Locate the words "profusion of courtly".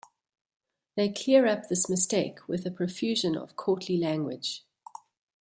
2.71-3.97